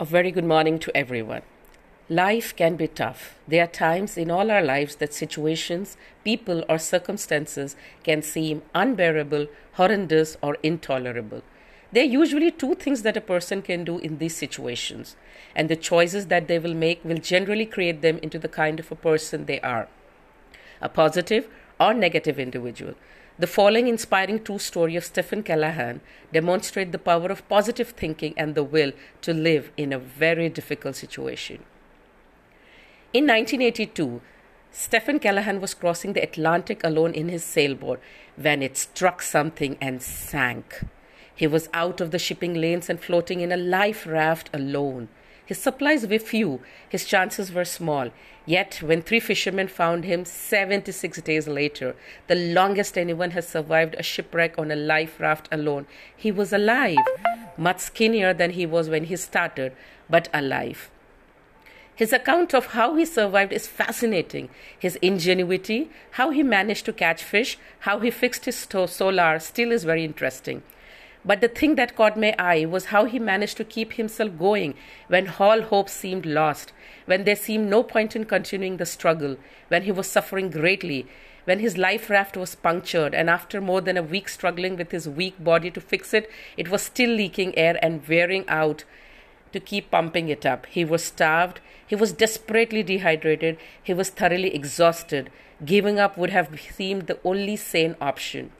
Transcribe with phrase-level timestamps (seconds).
[0.00, 1.42] A very good morning to everyone.
[2.08, 3.34] Life can be tough.
[3.48, 7.74] There are times in all our lives that situations, people, or circumstances
[8.04, 11.42] can seem unbearable, horrendous, or intolerable.
[11.90, 15.16] There are usually two things that a person can do in these situations,
[15.56, 18.92] and the choices that they will make will generally create them into the kind of
[18.92, 19.88] a person they are
[20.80, 21.48] a positive
[21.80, 22.94] or negative individual.
[23.38, 26.00] The following inspiring true story of Steven Callahan
[26.32, 28.92] demonstrate the power of positive thinking and the will
[29.22, 31.62] to live in a very difficult situation.
[33.12, 34.20] In 1982,
[34.72, 38.00] Steven Callahan was crossing the Atlantic alone in his sailboat
[38.36, 40.82] when it struck something and sank.
[41.34, 45.08] He was out of the shipping lanes and floating in a life raft alone.
[45.48, 48.10] His supplies were few, his chances were small.
[48.44, 54.02] Yet, when three fishermen found him 76 days later, the longest anyone has survived a
[54.02, 56.98] shipwreck on a life raft alone, he was alive.
[57.56, 59.72] Much skinnier than he was when he started,
[60.10, 60.90] but alive.
[61.96, 64.50] His account of how he survived is fascinating.
[64.78, 69.84] His ingenuity, how he managed to catch fish, how he fixed his solar still is
[69.84, 70.62] very interesting.
[71.28, 74.72] But the thing that caught my eye was how he managed to keep himself going
[75.08, 76.72] when all hope seemed lost,
[77.04, 79.36] when there seemed no point in continuing the struggle,
[79.68, 81.06] when he was suffering greatly,
[81.44, 85.06] when his life raft was punctured, and after more than a week struggling with his
[85.06, 88.84] weak body to fix it, it was still leaking air and wearing out
[89.52, 90.64] to keep pumping it up.
[90.64, 95.28] He was starved, he was desperately dehydrated, he was thoroughly exhausted.
[95.62, 98.50] Giving up would have seemed the only sane option.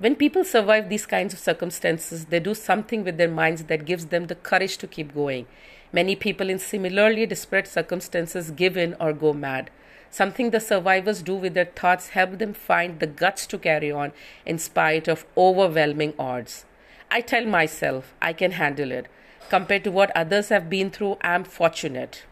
[0.00, 4.06] When people survive these kinds of circumstances, they do something with their minds that gives
[4.06, 5.44] them the courage to keep going.
[5.92, 9.68] Many people in similarly desperate circumstances give in or go mad.
[10.10, 14.12] Something the survivors do with their thoughts help them find the guts to carry on
[14.46, 16.64] in spite of overwhelming odds.
[17.10, 19.06] I tell myself I can handle it.
[19.50, 22.24] Compared to what others have been through, I am fortunate.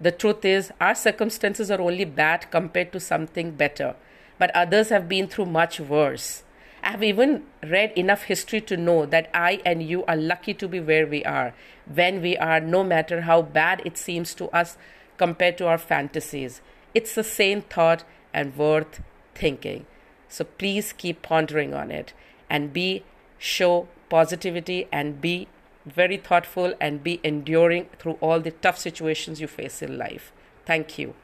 [0.00, 3.96] The truth is, our circumstances are only bad compared to something better,
[4.38, 6.44] but others have been through much worse.
[6.82, 10.66] I have even read enough history to know that I and you are lucky to
[10.66, 11.54] be where we are,
[11.86, 14.76] when we are, no matter how bad it seems to us
[15.16, 16.60] compared to our fantasies.
[16.92, 18.02] It's the same thought
[18.34, 19.00] and worth
[19.34, 19.86] thinking.
[20.28, 22.12] So please keep pondering on it
[22.50, 23.04] and be
[23.38, 25.48] show positivity and be
[25.86, 30.32] very thoughtful and be enduring through all the tough situations you face in life.
[30.66, 31.14] Thank you.